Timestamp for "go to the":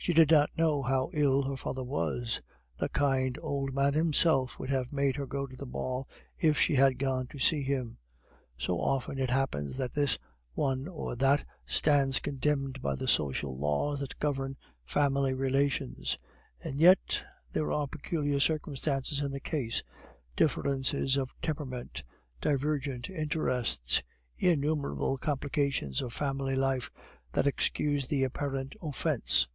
5.26-5.66